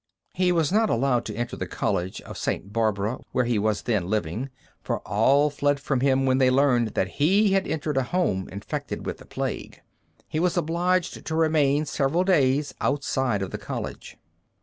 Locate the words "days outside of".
12.23-13.51